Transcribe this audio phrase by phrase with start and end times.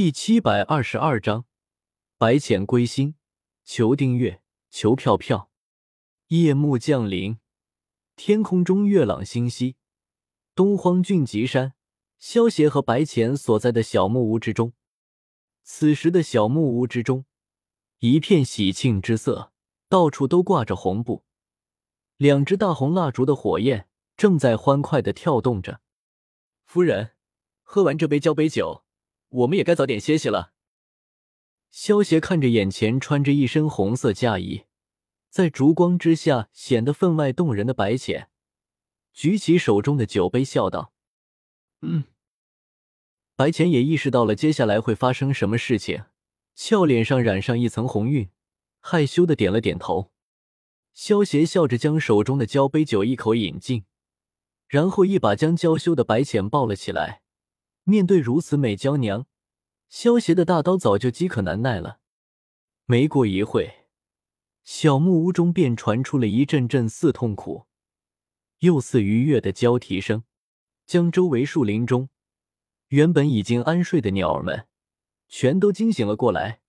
[0.00, 1.44] 第七百二十二章，
[2.16, 3.16] 白浅归心。
[3.64, 5.50] 求订阅，求票票。
[6.28, 7.38] 夜幕降临，
[8.16, 9.76] 天空中月朗星稀。
[10.54, 11.74] 东荒俊极山，
[12.18, 14.72] 萧协和白浅所在的小木屋之中。
[15.64, 17.26] 此时的小木屋之中，
[17.98, 19.52] 一片喜庆之色，
[19.90, 21.26] 到处都挂着红布，
[22.16, 23.86] 两只大红蜡烛的火焰
[24.16, 25.82] 正在欢快的跳动着。
[26.64, 27.10] 夫人，
[27.60, 28.86] 喝完这杯交杯酒。
[29.30, 30.52] 我们也该早点歇息了。
[31.70, 34.64] 萧邪看着眼前穿着一身红色嫁衣，
[35.28, 38.28] 在烛光之下显得分外动人的白浅，
[39.12, 40.92] 举起手中的酒杯，笑道
[41.82, 42.04] ：“嗯。”
[43.36, 46.04] 白浅也意识到了接下来会发生什么事情，
[46.54, 48.28] 俏脸上染上一层红晕，
[48.80, 50.12] 害羞的点了点头。
[50.92, 53.84] 萧邪笑着将手中的交杯酒一口饮尽，
[54.66, 57.22] 然后一把将娇羞的白浅抱了起来。
[57.84, 59.26] 面对如此美娇娘，
[59.90, 61.98] 萧协的大刀早就饥渴难耐了。
[62.86, 63.86] 没过一会，
[64.62, 67.66] 小木屋中便传出了一阵阵似痛苦
[68.60, 70.22] 又似愉悦的交替声，
[70.86, 72.08] 将周围树林中
[72.88, 74.68] 原本已经安睡的鸟儿们
[75.28, 76.60] 全都惊醒了过来。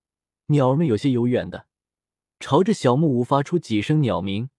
[0.48, 1.68] 鸟儿们有些幽怨的
[2.40, 4.50] 朝着小木屋发出几声鸟鸣，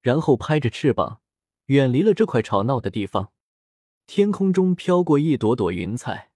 [0.00, 1.20] 然后拍着翅膀
[1.66, 3.32] 远离了这块吵闹的地方。
[4.06, 6.30] 天空中飘过一朵朵云彩，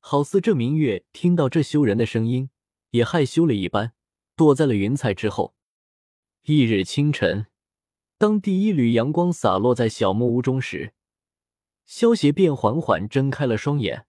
[0.00, 2.50] 好似这明月听到这羞人的声音，
[2.90, 3.92] 也害羞了一般，
[4.34, 5.54] 躲在了云彩之后。
[6.42, 7.46] 翌日清晨，
[8.18, 10.94] 当第一缕阳光洒落在小木屋中时，
[11.84, 14.06] 萧协便缓缓睁开了双眼，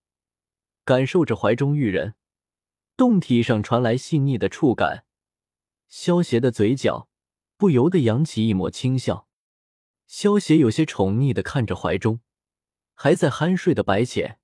[0.83, 2.15] 感受着怀中玉人
[2.95, 5.05] 胴体上传来细腻的触感，
[5.89, 7.09] 萧协的嘴角
[7.57, 9.27] 不由得扬起一抹轻笑。
[10.07, 12.21] 萧协有些宠溺的看着怀中。
[12.93, 14.39] 还在酣睡的白浅，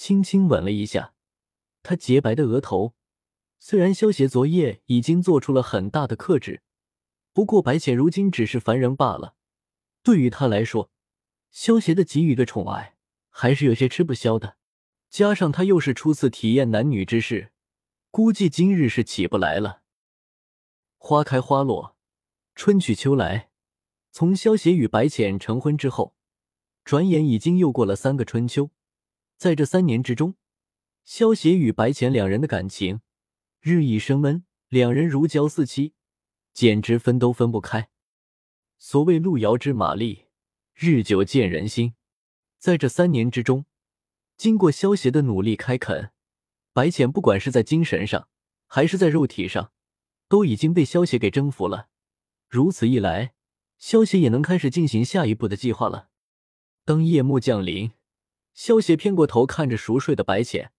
[0.00, 1.12] 轻轻吻了一下
[1.82, 2.94] 他洁白的额头。
[3.58, 6.62] 虽然萧邪昨夜已经做出了很大的克制，
[7.34, 9.34] 不过白浅如今只是凡人罢了。
[10.02, 10.90] 对于他来说，
[11.50, 12.96] 萧邪的给予的宠爱
[13.28, 14.56] 还是有些吃不消的。
[15.10, 17.52] 加上他又是初次体验男女之事，
[18.10, 19.82] 估计今日是起不来了。
[20.96, 21.94] 花开花落，
[22.54, 23.50] 春去秋来。
[24.10, 26.14] 从萧邪与白浅成婚之后。
[26.84, 28.70] 转眼已经又过了三个春秋，
[29.40, 30.34] 在这三年之中，
[31.02, 33.00] 萧协与白浅两人的感情
[33.62, 35.94] 日益升温，两人如胶似漆，
[36.52, 37.88] 简直分都分不开。
[38.76, 40.26] 所谓路遥知马力，
[40.74, 41.94] 日久见人心。
[42.58, 43.64] 在这三年之中，
[44.36, 46.12] 经过萧协的努力开垦，
[46.74, 48.28] 白浅不管是在精神上
[48.66, 49.72] 还是在肉体上，
[50.28, 51.88] 都已经被萧协给征服了。
[52.46, 53.32] 如此一来，
[53.78, 56.10] 萧协也能开始进行下一步的计划了。
[56.84, 57.92] 当夜幕降临，
[58.52, 60.72] 萧协偏过头看着熟睡的白浅，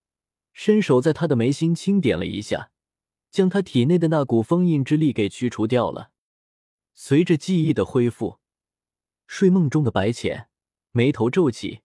[0.53, 2.71] 伸手在他的眉心轻点了一下，
[3.29, 6.11] 将他体内的那股封印之力给驱除掉了。
[6.93, 8.39] 随着记忆的恢复，
[9.25, 10.49] 睡梦中的白浅
[10.91, 11.81] 眉头皱起，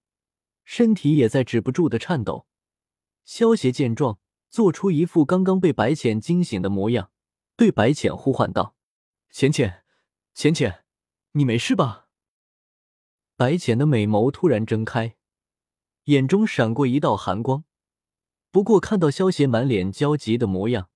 [0.64, 2.46] 身体也在止不住的颤抖。
[3.24, 4.18] 萧协见状，
[4.50, 7.10] 做出一副刚刚被白浅惊醒的模样，
[7.56, 8.74] 对白浅呼唤道
[9.30, 9.84] ：“浅浅，
[10.34, 10.84] 浅浅，
[11.32, 12.08] 你没事吧？”
[13.36, 15.16] 白浅的美眸突然睁开，
[16.06, 17.64] 眼中闪过一道寒光。
[18.50, 20.88] 不过看到萧协满脸焦急的模样，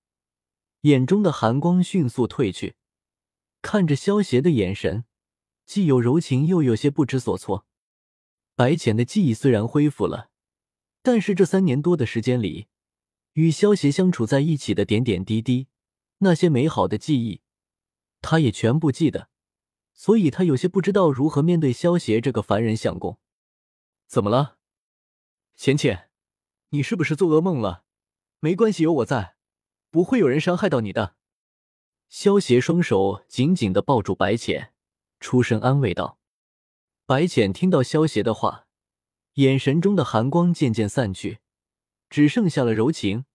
[0.83, 2.77] 眼中的寒光迅速褪去。
[3.61, 5.05] 看着萧协的眼神，
[5.67, 7.67] 既有柔情，又有些不知所措。
[8.55, 10.31] 白浅的记忆虽然恢复了，
[11.03, 12.69] 但是这三年多的时间里，
[13.33, 15.67] 与萧协相处在一起的点点滴滴，
[16.19, 17.43] 那些美好的记忆，
[18.23, 19.29] 他也全部记得。
[19.93, 23.19] 所以他有些不知道如何面对萧协这个凡人相公。
[24.07, 24.57] 怎么了，
[25.63, 26.09] 浅浅？
[26.71, 27.85] 你是不是做噩梦了？
[28.39, 29.37] 没关系，有我在，
[29.91, 31.17] 不会有人伤害到你的。
[32.09, 34.73] 萧协双手紧紧的抱住白浅，
[35.21, 36.19] 出声安慰道。
[37.05, 38.69] 白浅听到萧协的话，
[39.35, 41.41] 眼神中的寒光渐渐散去，
[42.09, 43.27] 只剩下了柔情，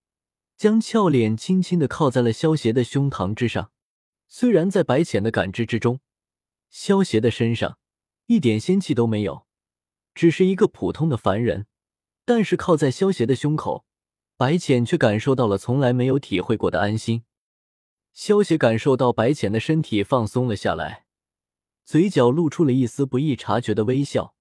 [0.57, 3.71] 将俏脸轻轻的靠在了萧协的胸膛之上。
[4.27, 5.99] 虽然在白浅的感知之中。
[6.71, 7.77] 萧协的身上
[8.25, 9.45] 一点仙气都没有，
[10.15, 11.67] 只是一个普通的凡人。
[12.25, 13.85] 但是靠在萧协的胸口，
[14.35, 17.23] 白浅却感受到了从来没有体会过的安心。
[18.13, 21.05] 萧协感受到白浅的身体放松了下来，
[21.83, 24.35] 嘴角露出了一丝不易察觉的微笑。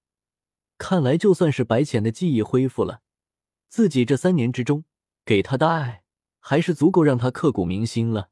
[0.77, 3.01] 看来，就算是白浅的记忆恢复了，
[3.69, 4.83] 自己这三年之中
[5.23, 6.03] 给他的爱，
[6.39, 8.29] 还是足够让他刻骨铭心了。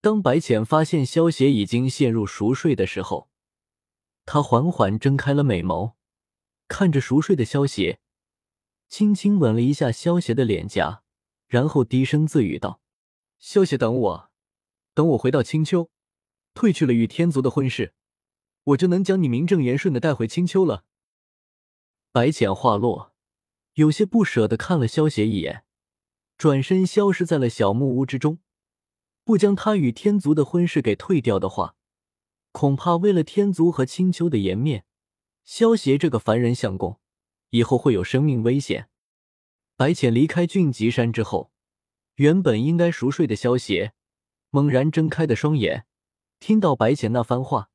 [0.00, 3.30] 当白浅发现萧协已经陷入熟睡的时候，
[4.24, 5.94] 他缓缓睁开了美眸，
[6.68, 7.98] 看着熟睡的萧协，
[8.88, 11.02] 轻轻吻了一下萧协的脸颊，
[11.46, 12.80] 然后低声自语道
[13.38, 14.30] ：“萧协，等我，
[14.94, 15.90] 等我回到青丘，
[16.54, 17.94] 退去了与天族的婚事，
[18.64, 20.84] 我就能将你名正言顺的带回青丘了。”
[22.12, 23.12] 白浅话落，
[23.74, 25.64] 有些不舍的看了萧协一眼，
[26.38, 28.38] 转身消失在了小木屋之中。
[29.24, 31.74] 不将他与天族的婚事给退掉的话，
[32.52, 34.84] 恐怕为了天族和青丘的颜面，
[35.44, 37.00] 萧协这个凡人相公
[37.56, 38.88] 以后会有生命危险。
[39.76, 41.50] 白浅离开俊极山之后，
[42.16, 43.94] 原本应该熟睡的萧协
[44.50, 45.86] 猛然睁开的双眼，
[46.38, 47.70] 听到白浅那番话，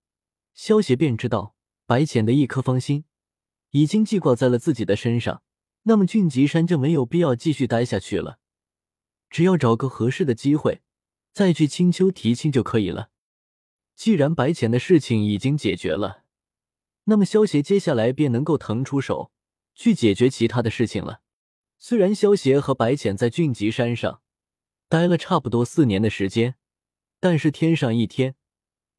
[0.53, 1.55] 萧协便知道
[1.85, 3.05] 白浅的一颗芳心
[3.71, 5.41] 已经记挂在了自己的身上。
[5.83, 8.37] 那么俊极山就没有必要继续待下去了，
[9.31, 10.81] 只要找个合适的机会。
[11.33, 13.09] 再去青丘提亲就可以了。
[13.95, 16.23] 既然白浅的事情已经解决了，
[17.05, 19.31] 那么萧协接下来便能够腾出手
[19.73, 21.21] 去解决其他的事情了。
[21.77, 24.21] 虽然萧协和白浅在俊极山上
[24.87, 26.55] 待了差不多四年的时间，
[27.19, 28.35] 但是天上一天，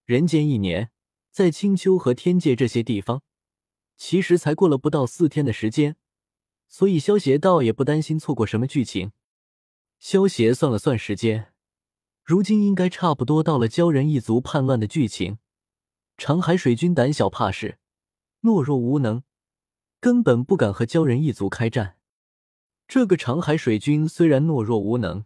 [0.05, 0.91] 人间一年，
[1.31, 3.23] 在青丘和天界这些地方，
[3.97, 5.97] 其实才过了不到四天的时间，
[6.69, 9.13] 所以萧协倒也不担心错过什么剧情。
[9.99, 11.53] 萧协算了算时间。
[12.25, 15.39] 如今应该差不多到了鲛人一族叛乱的剧情。
[16.17, 17.79] 长海水君胆小怕事，
[18.43, 19.25] 懦弱无能，
[20.03, 21.97] 根本不敢和鲛人一族开战。
[22.89, 25.25] 这个长海水军虽然懦弱无能，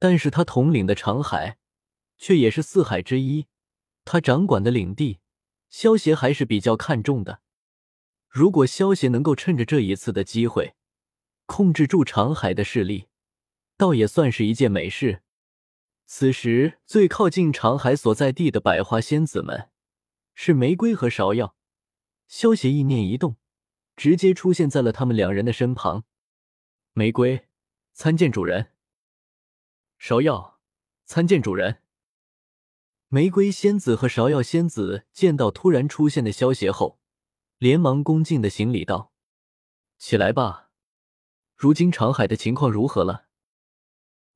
[0.00, 1.58] 但是他统领的长海
[2.18, 3.46] 却也是四海之一，
[4.04, 5.20] 他掌管的领地，
[5.70, 7.40] 萧协还是比较看重的。
[8.28, 10.74] 如果萧协能够趁着这一次的机会
[11.46, 13.06] 控制住长海的势力，
[13.76, 15.22] 倒也算是一件美事。
[16.06, 19.70] 此时，最靠近长海所在地的百花仙子们
[20.34, 21.54] 是玫瑰和芍药。
[22.26, 23.36] 萧协意念一动，
[23.96, 26.04] 直接出现在了他们两人的身旁。
[26.92, 27.48] 玫瑰，
[27.92, 28.72] 参见主人。
[29.98, 30.60] 芍药，
[31.04, 31.82] 参见主人。
[33.08, 37.00] 玫瑰仙子和芍药仙子见到突然出现的萧协后，
[37.58, 39.12] 连忙恭敬的行礼道
[39.96, 40.70] ：“起来吧。
[41.54, 43.28] 如今长海的情况如何了？”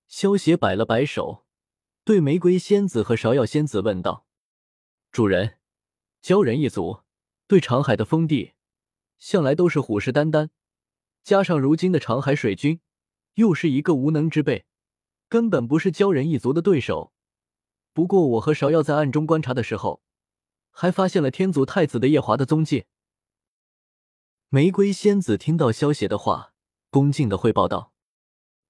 [0.09, 1.47] 萧协摆了摆手。
[2.03, 4.27] 对玫瑰仙子和芍药仙子问道
[5.13, 5.59] ：“主人，
[6.23, 7.03] 鲛人一族
[7.47, 8.55] 对长海的封地
[9.21, 10.49] 向来都是虎视眈眈，
[11.23, 12.81] 加上如今的长海水军
[13.35, 14.65] 又是一个无能之辈，
[15.29, 17.13] 根本不是鲛人一族的对手。
[17.93, 20.03] 不过我和芍药在暗中观察的时候，
[20.71, 22.87] 还发现了天族太子的夜华的踪迹。”
[24.49, 26.55] 玫瑰仙子听到萧邪的话，
[26.91, 27.93] 恭敬的汇报道：“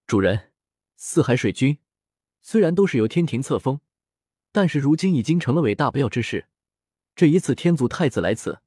[0.06, 0.53] 主人，
[0.96, 1.79] 四海水军。”
[2.43, 3.81] 虽然都是由天庭册封，
[4.50, 6.49] 但是如今已经成了伟大不要之事。
[7.14, 8.62] 这一次天族太子来此，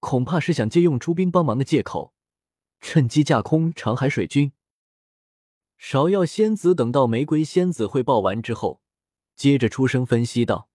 [0.00, 2.12] 恐怕是想借用出兵帮忙的借口，
[2.80, 4.52] 趁机架空长海水军。
[5.80, 8.80] 芍药仙子等到玫瑰仙子汇报完之后，
[9.36, 10.68] 接着出声分析道：“